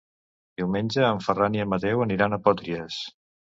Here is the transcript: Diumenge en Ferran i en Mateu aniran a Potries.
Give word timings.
Diumenge 0.61 1.03
en 1.09 1.21
Ferran 1.27 1.59
i 1.59 1.63
en 1.65 1.71
Mateu 1.75 2.03
aniran 2.09 2.33
a 2.33 2.43
Potries. 2.51 3.01